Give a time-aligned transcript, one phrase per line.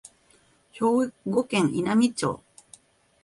[0.71, 2.41] 兵庫県稲美町